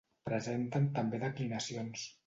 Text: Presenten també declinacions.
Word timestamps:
Presenten 0.29 0.89
també 0.97 1.23
declinacions. 1.27 2.13